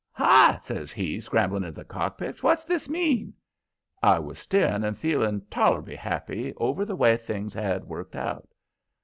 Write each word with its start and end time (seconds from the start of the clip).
"Hi!" 0.13 0.57
says 0.57 0.91
he, 0.91 1.19
scrambling 1.21 1.61
into 1.61 1.73
the 1.75 1.85
cockpit. 1.85 2.41
"What's 2.41 2.63
this 2.65 2.89
mean?" 2.89 3.33
I 4.01 4.17
was 4.17 4.39
steering 4.39 4.83
and 4.83 4.97
feeling 4.97 5.41
toler'ble 5.51 5.95
happy 5.95 6.55
over 6.57 6.85
the 6.85 6.95
way 6.95 7.15
things 7.17 7.53
had 7.53 7.83
worked 7.83 8.15
out. 8.15 8.49